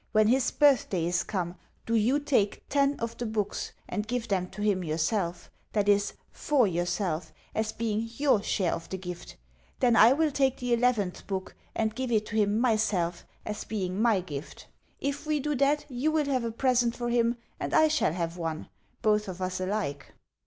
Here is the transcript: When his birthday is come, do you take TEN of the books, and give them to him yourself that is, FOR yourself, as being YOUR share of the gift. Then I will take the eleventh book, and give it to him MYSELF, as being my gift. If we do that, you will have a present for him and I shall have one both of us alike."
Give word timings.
When 0.13 0.25
his 0.29 0.49
birthday 0.49 1.05
is 1.05 1.21
come, 1.23 1.57
do 1.85 1.93
you 1.93 2.17
take 2.19 2.67
TEN 2.69 2.95
of 2.99 3.15
the 3.19 3.27
books, 3.27 3.71
and 3.87 4.07
give 4.07 4.27
them 4.29 4.49
to 4.49 4.63
him 4.63 4.83
yourself 4.83 5.51
that 5.73 5.87
is, 5.87 6.13
FOR 6.31 6.65
yourself, 6.67 7.31
as 7.53 7.71
being 7.71 8.09
YOUR 8.17 8.41
share 8.41 8.73
of 8.73 8.89
the 8.89 8.97
gift. 8.97 9.35
Then 9.79 9.95
I 9.95 10.13
will 10.13 10.31
take 10.31 10.57
the 10.57 10.73
eleventh 10.73 11.27
book, 11.27 11.55
and 11.75 11.93
give 11.93 12.11
it 12.11 12.25
to 12.25 12.35
him 12.35 12.57
MYSELF, 12.59 13.27
as 13.45 13.63
being 13.63 14.01
my 14.01 14.21
gift. 14.21 14.65
If 14.99 15.27
we 15.27 15.39
do 15.39 15.53
that, 15.57 15.85
you 15.87 16.11
will 16.11 16.25
have 16.25 16.45
a 16.45 16.51
present 16.51 16.95
for 16.95 17.09
him 17.11 17.37
and 17.59 17.71
I 17.71 17.87
shall 17.87 18.13
have 18.13 18.37
one 18.37 18.69
both 19.03 19.27
of 19.27 19.39
us 19.39 19.59
alike." 19.59 20.13